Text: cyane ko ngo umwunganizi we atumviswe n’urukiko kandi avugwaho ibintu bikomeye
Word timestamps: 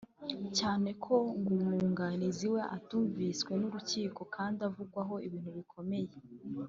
cyane 0.57 0.89
ko 1.03 1.15
ngo 1.39 1.53
umwunganizi 1.57 2.45
we 2.53 2.61
atumviswe 2.77 3.51
n’urukiko 3.61 4.21
kandi 4.35 4.59
avugwaho 4.69 5.13
ibintu 5.27 5.49
bikomeye 5.57 6.11